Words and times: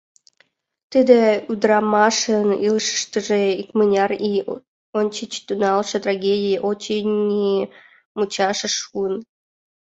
—Тиде 0.91 1.19
ӱдрамашын 1.51 2.47
илышыштыже 2.67 3.41
икмыняр 3.61 4.11
ий 4.31 4.39
ончыч 4.99 5.31
тӱҥалше 5.45 5.97
трагедий, 6.05 6.61
очыни, 6.69 7.51
мучашыш 8.15 8.73
шуын. 8.83 9.13